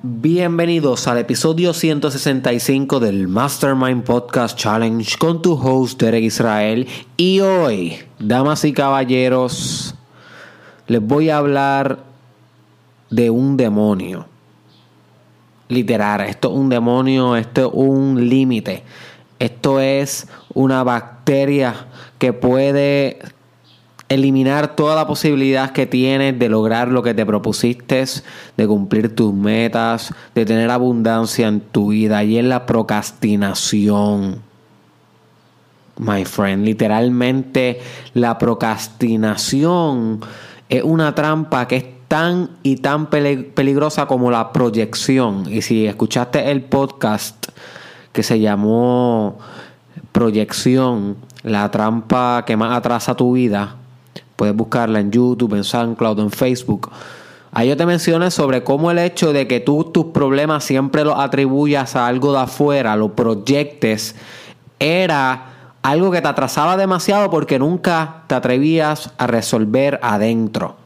[0.00, 6.86] Bienvenidos al episodio 165 del Mastermind Podcast Challenge con tu host Derek Israel.
[7.16, 9.96] Y hoy, damas y caballeros,
[10.86, 11.98] les voy a hablar
[13.10, 14.26] de un demonio.
[15.66, 18.84] Literal, esto es un demonio, esto es un límite.
[19.40, 21.88] Esto es una bacteria
[22.18, 23.18] que puede
[24.08, 28.04] eliminar toda la posibilidad que tienes de lograr lo que te propusiste,
[28.56, 34.40] de cumplir tus metas, de tener abundancia en tu vida y es la procrastinación.
[35.98, 37.80] My friend, literalmente
[38.14, 40.20] la procrastinación
[40.68, 45.44] es una trampa que es tan y tan peligrosa como la proyección.
[45.52, 47.48] Y si escuchaste el podcast
[48.12, 49.38] que se llamó
[50.12, 53.76] Proyección, la trampa que más atrasa tu vida,
[54.38, 56.92] Puedes buscarla en YouTube, en SoundCloud, en Facebook.
[57.50, 61.18] Ahí yo te mencioné sobre cómo el hecho de que tú tus problemas siempre los
[61.18, 64.14] atribuyas a algo de afuera, lo proyectes,
[64.78, 70.76] era algo que te atrasaba demasiado porque nunca te atrevías a resolver adentro.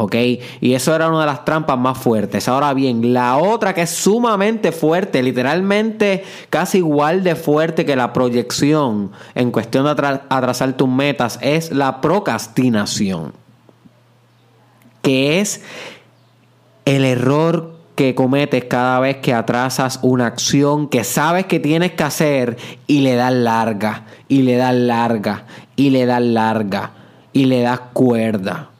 [0.00, 0.14] ¿Ok?
[0.60, 2.46] Y eso era una de las trampas más fuertes.
[2.46, 8.12] Ahora bien, la otra que es sumamente fuerte, literalmente casi igual de fuerte que la
[8.12, 13.32] proyección en cuestión de atrasar tus metas, es la procrastinación.
[15.02, 15.62] Que es
[16.84, 22.04] el error que cometes cada vez que atrasas una acción que sabes que tienes que
[22.04, 26.92] hacer y le das larga, y le das larga, y le das larga,
[27.32, 28.70] y le das cuerda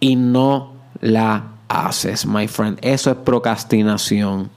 [0.00, 2.78] y no la haces, my friend.
[2.82, 4.50] Eso es procrastinación.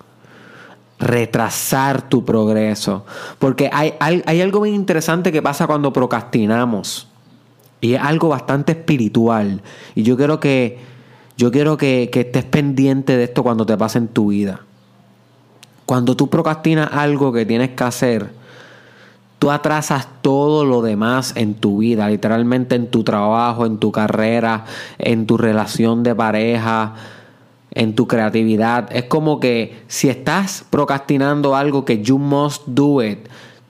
[0.99, 3.05] Retrasar tu progreso.
[3.39, 7.07] Porque hay, hay, algo muy interesante que pasa cuando procrastinamos.
[7.79, 9.61] Y es algo bastante espiritual.
[9.95, 10.79] Y yo quiero que,
[11.37, 14.61] yo quiero que, que estés pendiente de esto cuando te pase en tu vida.
[15.87, 18.40] Cuando tú procrastinas algo que tienes que hacer,
[19.41, 24.65] tú atrasas todo lo demás en tu vida, literalmente en tu trabajo, en tu carrera,
[24.99, 26.93] en tu relación de pareja,
[27.71, 28.95] en tu creatividad.
[28.95, 33.29] Es como que si estás procrastinando algo que you must do it,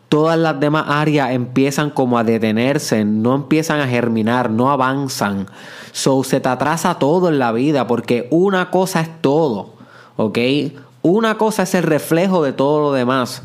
[0.09, 5.47] todas las demás áreas empiezan como a detenerse, no empiezan a germinar, no avanzan.
[5.93, 9.75] So se te atrasa todo en la vida porque una cosa es todo,
[10.17, 10.37] ¿ok?
[11.01, 13.41] Una cosa es el reflejo de todo lo demás.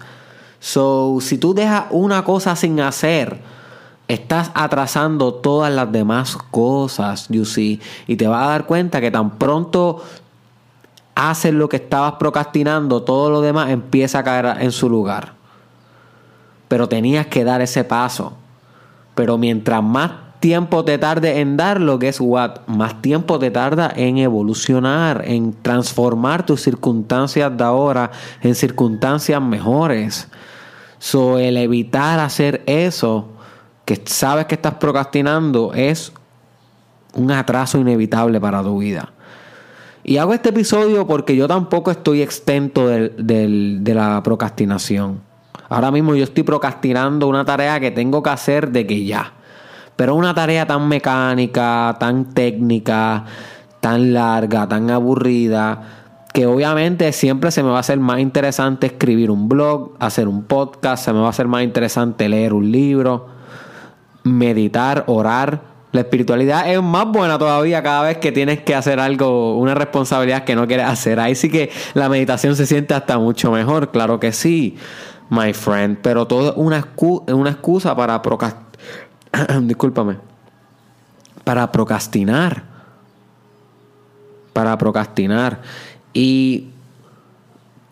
[0.61, 3.41] So, si tú dejas una cosa sin hacer,
[4.09, 7.81] estás atrasando todas las demás cosas, you see.
[8.07, 10.03] Y te vas a dar cuenta que tan pronto
[11.15, 15.33] haces lo que estabas procrastinando, todo lo demás empieza a caer en su lugar.
[16.69, 18.35] Pero tenías que dar ese paso.
[19.15, 23.91] Pero mientras más tiempo te tarde en darlo, que es what, más tiempo te tarda
[23.97, 28.11] en evolucionar, en transformar tus circunstancias de ahora
[28.43, 30.29] en circunstancias mejores.
[30.99, 33.29] So, el evitar hacer eso,
[33.85, 36.13] que sabes que estás procrastinando, es
[37.15, 39.13] un atraso inevitable para tu vida.
[40.05, 45.21] Y hago este episodio porque yo tampoco estoy extento de la procrastinación.
[45.69, 49.33] Ahora mismo yo estoy procrastinando una tarea que tengo que hacer de que ya.
[49.97, 53.25] Pero una tarea tan mecánica, tan técnica,
[53.81, 56.06] tan larga, tan aburrida,
[56.37, 60.43] que obviamente siempre se me va a hacer más interesante escribir un blog, hacer un
[60.43, 63.29] podcast, se me va a hacer más interesante leer un libro,
[64.23, 65.63] meditar, orar.
[65.93, 70.45] La espiritualidad es más buena todavía cada vez que tienes que hacer algo, una responsabilidad
[70.45, 71.21] que no quieres hacer.
[71.21, 74.77] Ahí sí que la meditación se siente hasta mucho mejor, claro que sí,
[75.31, 76.01] my friend.
[76.03, 78.67] Pero todo es una, excusa para procrastinar.
[79.63, 80.19] Discúlpame.
[81.45, 82.63] Para procrastinar.
[84.53, 85.63] Para procrastinar.
[86.17, 86.69] Y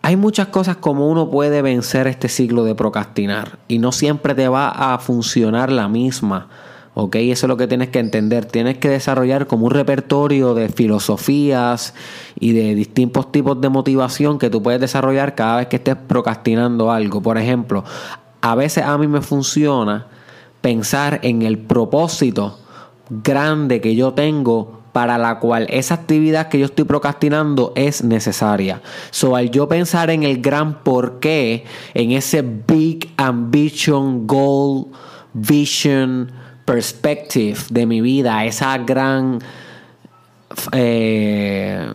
[0.01, 4.47] hay muchas cosas como uno puede vencer este ciclo de procrastinar y no siempre te
[4.47, 6.47] va a funcionar la misma.
[6.95, 7.17] ¿ok?
[7.17, 8.45] Eso es lo que tienes que entender.
[8.45, 11.93] Tienes que desarrollar como un repertorio de filosofías
[12.39, 16.91] y de distintos tipos de motivación que tú puedes desarrollar cada vez que estés procrastinando
[16.91, 17.21] algo.
[17.21, 17.83] Por ejemplo,
[18.41, 20.07] a veces a mí me funciona
[20.61, 22.57] pensar en el propósito
[23.07, 28.81] grande que yo tengo para la cual esa actividad que yo estoy procrastinando es necesaria.
[29.11, 34.85] So, al yo pensar en el gran porqué, en ese big ambition, goal,
[35.33, 36.31] vision,
[36.63, 39.39] perspective de mi vida, esa gran.
[40.71, 41.91] Eh,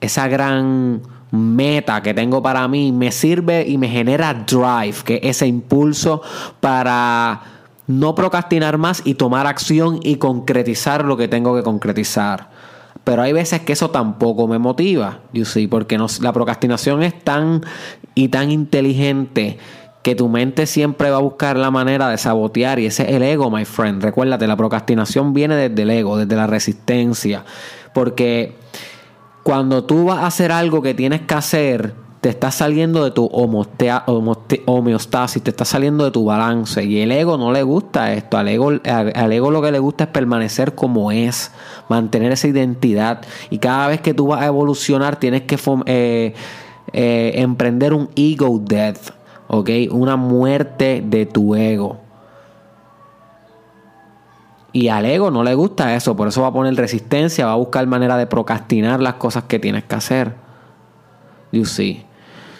[0.00, 1.02] esa gran
[1.32, 6.22] meta que tengo para mí me sirve y me genera drive, que es ese impulso
[6.60, 7.55] para
[7.86, 12.50] no procrastinar más y tomar acción y concretizar lo que tengo que concretizar.
[13.04, 17.62] Pero hay veces que eso tampoco me motiva, you see, porque la procrastinación es tan
[18.14, 19.58] y tan inteligente
[20.02, 23.22] que tu mente siempre va a buscar la manera de sabotear y ese es el
[23.22, 24.02] ego, my friend.
[24.02, 27.44] Recuérdate, la procrastinación viene desde el ego, desde la resistencia,
[27.92, 28.54] porque
[29.42, 33.26] cuando tú vas a hacer algo que tienes que hacer, te estás saliendo de tu
[33.26, 36.82] homeostasis, te estás saliendo de tu balance.
[36.84, 38.38] Y el ego no le gusta esto.
[38.38, 41.52] Al ego, al, ego lo que le gusta es permanecer como es,
[41.88, 43.22] mantener esa identidad.
[43.50, 46.34] Y cada vez que tú vas a evolucionar, tienes que eh,
[46.92, 49.10] eh, emprender un ego death.
[49.48, 49.70] ¿ok?
[49.90, 51.98] Una muerte de tu ego.
[54.72, 57.56] Y al ego no le gusta eso, por eso va a poner resistencia, va a
[57.56, 60.45] buscar manera de procrastinar las cosas que tienes que hacer.
[61.56, 62.04] You see.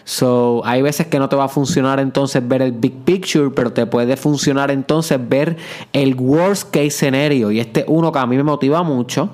[0.04, 3.72] So, hay veces que no te va a funcionar entonces ver el big picture, pero
[3.72, 5.56] te puede funcionar entonces ver
[5.92, 7.50] el worst case scenario.
[7.50, 9.30] Y este uno que a mí me motiva mucho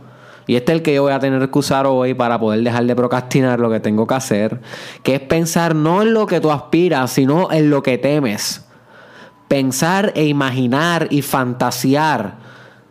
[0.46, 2.84] y este es el que yo voy a tener que usar hoy para poder dejar
[2.84, 4.60] de procrastinar lo que tengo que hacer,
[5.02, 8.64] que es pensar no en lo que tú aspiras, sino en lo que temes.
[9.48, 12.38] Pensar e imaginar y fantasear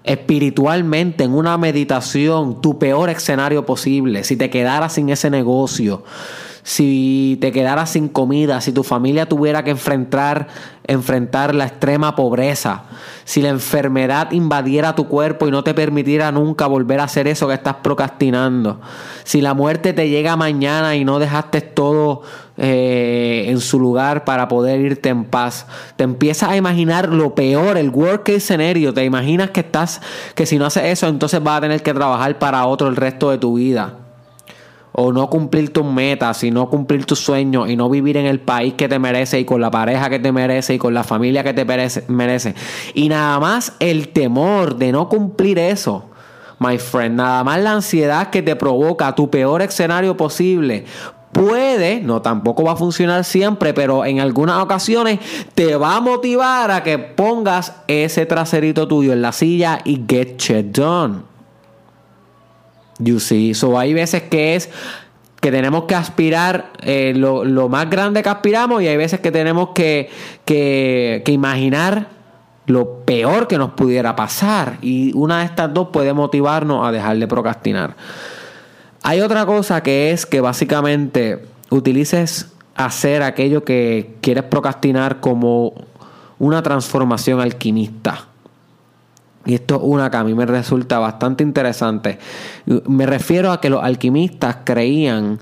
[0.04, 6.04] espiritualmente en una meditación tu peor escenario posible, si te quedaras sin ese negocio,
[6.64, 10.48] si te quedaras sin comida, si tu familia tuviera que enfrentar,
[10.86, 12.84] enfrentar la extrema pobreza,
[13.24, 17.48] si la enfermedad invadiera tu cuerpo y no te permitiera nunca volver a hacer eso
[17.48, 18.80] que estás procrastinando,
[19.24, 22.22] si la muerte te llega mañana y no dejaste todo
[22.58, 25.66] eh, en su lugar para poder irte en paz,
[25.96, 30.02] te empiezas a imaginar lo peor, el worst case scenario, te imaginas que estás,
[30.36, 33.32] que si no haces eso, entonces vas a tener que trabajar para otro el resto
[33.32, 34.01] de tu vida
[34.94, 38.40] o no cumplir tus metas y no cumplir tus sueños y no vivir en el
[38.40, 41.44] país que te merece y con la pareja que te merece y con la familia
[41.44, 41.66] que te
[42.08, 42.56] merece.
[42.94, 46.10] Y nada más el temor de no cumplir eso,
[46.60, 50.86] my friend, nada más la ansiedad que te provoca tu peor escenario posible.
[51.32, 55.20] Puede, no tampoco va a funcionar siempre, pero en algunas ocasiones
[55.56, 60.38] te va a motivar a que pongas ese traserito tuyo en la silla y get
[60.38, 61.31] shit done.
[63.04, 63.54] You see.
[63.54, 64.70] So hay veces que es
[65.40, 69.70] que tenemos que aspirar eh, lo, más grande que aspiramos y hay veces que tenemos
[69.70, 70.10] que,
[70.46, 72.10] que, que imaginar
[72.68, 74.78] lo peor que nos pudiera pasar.
[74.82, 77.96] Y una de estas dos puede motivarnos a dejar de procrastinar.
[79.04, 85.74] Hay otra cosa que es que básicamente utilices hacer aquello que quieres procrastinar como
[86.38, 88.28] una transformación alquimista.
[89.46, 92.20] Y esto es una que a mí me resulta bastante interesante.
[92.88, 95.40] Me refiero a que los alquimistas creían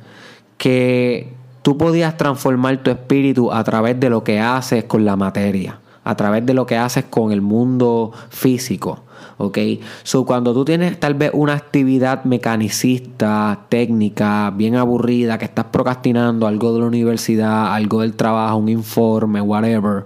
[0.57, 5.79] que tú podías transformar tu espíritu a través de lo que haces con la materia,
[6.03, 9.03] a través de lo que haces con el mundo físico.
[9.37, 9.57] ¿ok?
[10.03, 16.45] So, cuando tú tienes tal vez una actividad mecanicista, técnica, bien aburrida, que estás procrastinando
[16.47, 20.05] algo de la universidad, algo del trabajo, un informe, whatever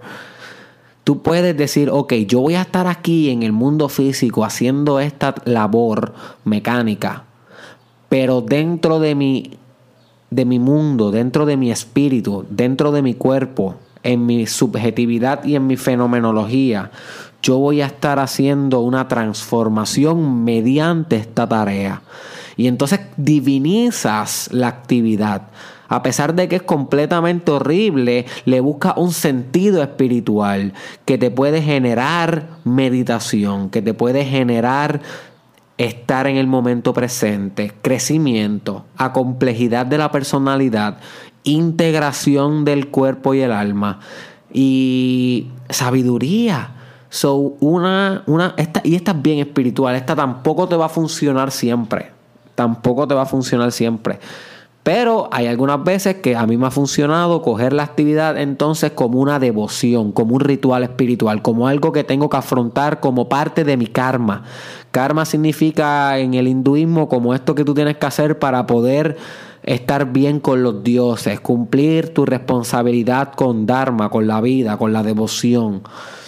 [1.03, 5.35] Tú puedes decir, ok, yo voy a estar aquí en el mundo físico haciendo esta
[5.45, 6.13] labor
[6.45, 7.23] mecánica,
[8.07, 9.57] pero dentro de mi,
[10.29, 15.55] de mi mundo, dentro de mi espíritu, dentro de mi cuerpo, en mi subjetividad y
[15.55, 16.91] en mi fenomenología,
[17.41, 22.01] yo voy a estar haciendo una transformación mediante esta tarea.
[22.55, 25.50] Y entonces divinizas la actividad
[25.93, 30.73] a pesar de que es completamente horrible, le busca un sentido espiritual
[31.05, 35.01] que te puede generar meditación, que te puede generar
[35.77, 40.97] estar en el momento presente, crecimiento, a complejidad de la personalidad,
[41.43, 44.00] integración del cuerpo y el alma
[44.51, 46.71] y sabiduría.
[47.09, 51.51] So, una, una, esta, y esta es bien espiritual, esta tampoco te va a funcionar
[51.51, 52.09] siempre.
[52.55, 54.17] Tampoco te va a funcionar siempre.
[54.83, 59.21] Pero hay algunas veces que a mí me ha funcionado coger la actividad entonces como
[59.21, 63.77] una devoción, como un ritual espiritual, como algo que tengo que afrontar como parte de
[63.77, 64.43] mi karma.
[64.91, 69.15] Karma significa en el hinduismo como esto que tú tienes que hacer para poder
[69.63, 75.01] estar bien con los dioses, cumplir tu responsabilidad con Dharma, con la vida, con la
[75.01, 75.83] devoción.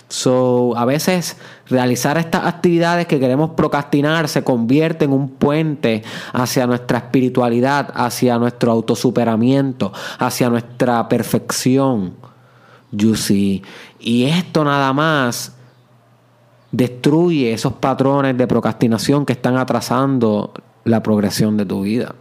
[0.08, 1.36] So, a veces
[1.68, 6.04] realizar estas actividades que queremos procrastinar se convierte en un puente
[6.34, 12.14] hacia nuestra espiritualidad, hacia nuestro autosuperamiento, hacia nuestra perfección.
[12.92, 13.64] You see.
[14.00, 15.54] Y esto nada más
[16.72, 20.54] destruye esos patrones de procrastinación que están atrasando
[20.84, 22.14] la progresión de tu vida.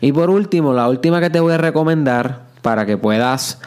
[0.00, 3.60] Y por último, la última que te voy a recomendar para que puedas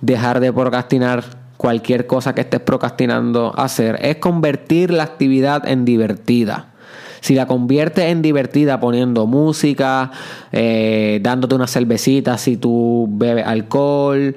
[0.00, 1.24] dejar de procrastinar
[1.56, 6.72] cualquier cosa que estés procrastinando hacer, es convertir la actividad en divertida.
[7.20, 10.10] Si la conviertes en divertida poniendo música,
[10.50, 14.34] eh, dándote una cervecita si tú bebes alcohol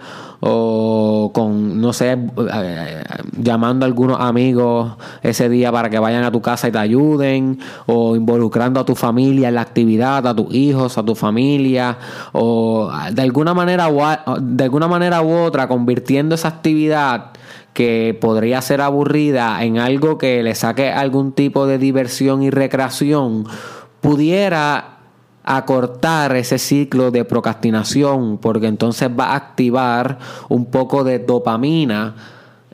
[0.48, 2.12] o con, no sé,
[2.54, 3.04] eh,
[3.36, 7.58] llamando a algunos amigos ese día para que vayan a tu casa y te ayuden,
[7.88, 11.98] o involucrando a tu familia en la actividad, a tus hijos, a tu familia,
[12.32, 13.90] o de alguna manera,
[14.40, 17.32] de alguna manera u otra, convirtiendo esa actividad
[17.74, 23.48] que podría ser aburrida en algo que le saque algún tipo de diversión y recreación,
[24.00, 24.95] pudiera
[25.46, 30.18] acortar ese ciclo de procrastinación, porque entonces va a activar
[30.50, 32.16] un poco de dopamina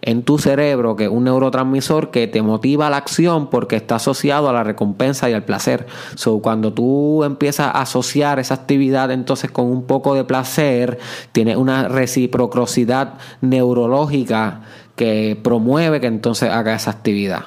[0.01, 4.49] en tu cerebro, que es un neurotransmisor que te motiva la acción porque está asociado
[4.49, 5.85] a la recompensa y al placer.
[6.15, 10.97] So, cuando tú empiezas a asociar esa actividad entonces con un poco de placer,
[11.33, 14.61] tienes una reciprocidad neurológica
[14.95, 17.45] que promueve que entonces haga esa actividad.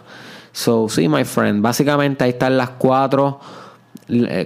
[0.52, 3.40] So, sí, my friend, básicamente ahí están las cuatro,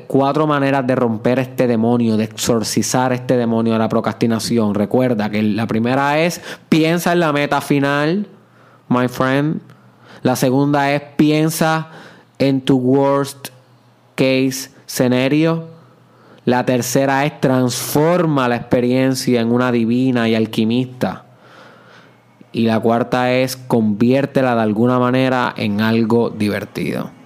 [0.06, 4.74] cuatro maneras de romper este demonio, de exorcizar este demonio de la procrastinación.
[4.74, 8.26] Recuerda que la primera es piensa en la meta final,
[8.88, 9.60] my friend.
[10.22, 11.88] La segunda es piensa
[12.38, 13.48] en tu worst
[14.14, 15.66] case scenario.
[16.44, 21.24] La tercera es transforma la experiencia en una divina y alquimista.
[22.52, 27.17] Y la cuarta es conviértela de alguna manera en algo divertido.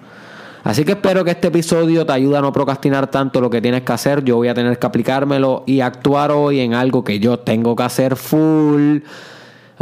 [0.64, 3.82] Así que espero que este episodio te ayude a no procrastinar tanto lo que tienes
[3.82, 4.22] que hacer.
[4.22, 7.82] Yo voy a tener que aplicármelo y actuar hoy en algo que yo tengo que
[7.82, 9.00] hacer full.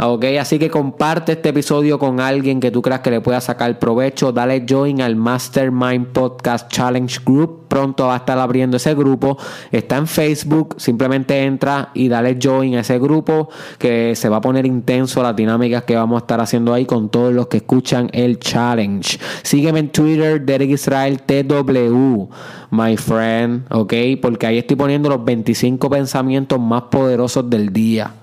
[0.03, 3.77] Ok, así que comparte este episodio con alguien que tú creas que le pueda sacar
[3.77, 4.31] provecho.
[4.31, 7.67] Dale join al Mastermind Podcast Challenge Group.
[7.67, 9.37] Pronto va a estar abriendo ese grupo.
[9.71, 10.73] Está en Facebook.
[10.79, 15.35] Simplemente entra y dale join a ese grupo que se va a poner intenso las
[15.35, 19.19] dinámicas que vamos a estar haciendo ahí con todos los que escuchan el challenge.
[19.43, 22.27] Sígueme en Twitter, Derek Israel TW,
[22.71, 23.67] my friend.
[23.69, 28.15] Ok, porque ahí estoy poniendo los 25 pensamientos más poderosos del día.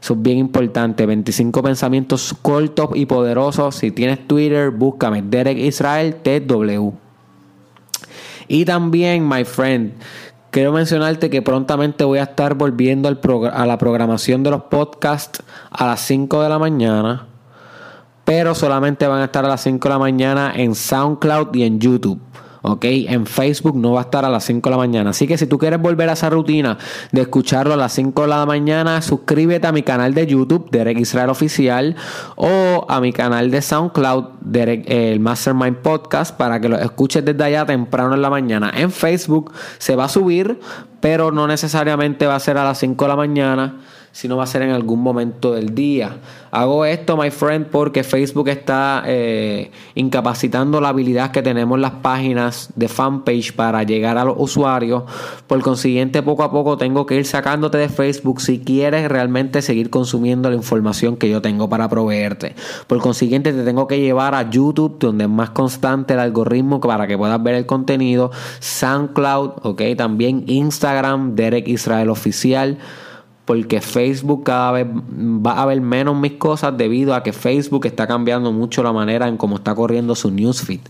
[0.00, 1.06] Eso es bien importante.
[1.06, 3.76] 25 pensamientos cortos y poderosos.
[3.76, 6.92] Si tienes Twitter, búscame Derek Israel TW.
[8.48, 9.92] Y también, my friend,
[10.50, 13.20] quiero mencionarte que prontamente voy a estar volviendo al
[13.52, 17.26] a la programación de los podcasts a las 5 de la mañana.
[18.24, 21.80] Pero solamente van a estar a las 5 de la mañana en SoundCloud y en
[21.80, 22.20] YouTube.
[22.62, 22.84] ¿Ok?
[22.84, 25.10] En Facebook no va a estar a las 5 de la mañana.
[25.10, 26.78] Así que si tú quieres volver a esa rutina
[27.12, 30.98] de escucharlo a las 5 de la mañana, suscríbete a mi canal de YouTube, Derek
[30.98, 31.96] Israel Oficial,
[32.36, 37.44] o a mi canal de SoundCloud, Derek, el Mastermind Podcast, para que lo escuches desde
[37.44, 38.72] allá temprano en la mañana.
[38.74, 40.58] En Facebook se va a subir,
[41.00, 43.76] pero no necesariamente va a ser a las 5 de la mañana
[44.12, 46.18] si no va a ser en algún momento del día.
[46.50, 52.70] Hago esto, my friend, porque Facebook está eh, incapacitando la habilidad que tenemos las páginas
[52.74, 55.04] de fanpage para llegar a los usuarios.
[55.46, 59.90] Por consiguiente, poco a poco tengo que ir sacándote de Facebook si quieres realmente seguir
[59.90, 62.54] consumiendo la información que yo tengo para proveerte.
[62.86, 67.06] Por consiguiente, te tengo que llevar a YouTube, donde es más constante el algoritmo para
[67.06, 68.30] que puedas ver el contenido.
[68.60, 72.78] SoundCloud, ok, también Instagram, Derek Israel Oficial
[73.48, 78.06] porque Facebook cada vez va a ver menos mis cosas debido a que Facebook está
[78.06, 80.80] cambiando mucho la manera en cómo está corriendo su newsfeed.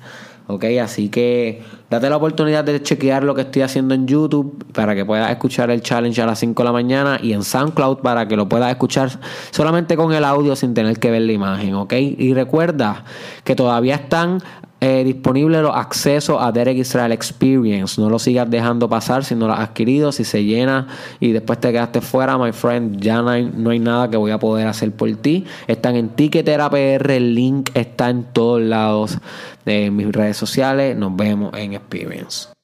[0.49, 4.97] Ok, así que date la oportunidad de chequear lo que estoy haciendo en YouTube para
[4.97, 8.27] que puedas escuchar el challenge a las 5 de la mañana y en SoundCloud para
[8.27, 9.09] que lo puedas escuchar
[9.53, 11.93] solamente con el audio sin tener que ver la imagen, ok.
[11.93, 13.05] Y recuerda
[13.45, 14.43] que todavía están
[14.81, 18.01] eh, disponible los accesos a Derek Israel Experience.
[18.01, 20.13] No lo sigas dejando pasar si no lo has adquirido.
[20.13, 20.87] Si se llena
[21.19, 24.31] y después te quedaste fuera, my friend, ya no hay, no hay nada que voy
[24.31, 25.45] a poder hacer por ti.
[25.67, 27.11] Están en Ticketera PR.
[27.11, 29.19] El link está en todos lados
[29.65, 30.97] de mis redes sociales.
[30.97, 32.58] Nos vemos en Experience.